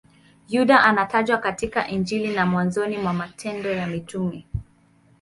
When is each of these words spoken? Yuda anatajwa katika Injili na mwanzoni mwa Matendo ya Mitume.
Yuda 0.49 0.83
anatajwa 0.83 1.37
katika 1.37 1.87
Injili 1.87 2.35
na 2.35 2.45
mwanzoni 2.45 2.97
mwa 2.97 3.13
Matendo 3.13 3.71
ya 3.71 3.87
Mitume. 3.87 4.45